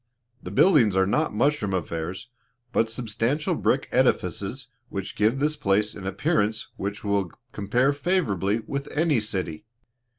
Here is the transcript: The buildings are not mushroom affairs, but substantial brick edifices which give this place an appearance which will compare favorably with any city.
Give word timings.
The 0.41 0.49
buildings 0.49 0.95
are 0.95 1.05
not 1.05 1.31
mushroom 1.31 1.75
affairs, 1.75 2.27
but 2.71 2.89
substantial 2.89 3.53
brick 3.53 3.87
edifices 3.91 4.65
which 4.89 5.15
give 5.15 5.37
this 5.37 5.55
place 5.55 5.93
an 5.93 6.07
appearance 6.07 6.69
which 6.75 7.03
will 7.03 7.31
compare 7.51 7.93
favorably 7.93 8.63
with 8.65 8.87
any 8.93 9.19
city. 9.19 9.63